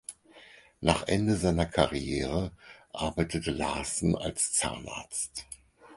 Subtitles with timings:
[0.79, 2.53] Nach Ende seiner Karriere
[2.91, 5.45] arbeitete Larson als Zahnarzt.